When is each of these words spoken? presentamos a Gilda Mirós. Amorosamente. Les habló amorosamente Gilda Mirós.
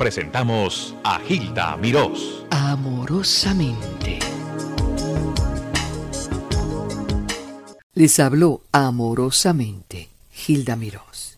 presentamos 0.00 0.94
a 1.04 1.18
Gilda 1.18 1.76
Mirós. 1.76 2.46
Amorosamente. 2.48 4.18
Les 7.92 8.18
habló 8.18 8.62
amorosamente 8.72 10.08
Gilda 10.32 10.74
Mirós. 10.74 11.36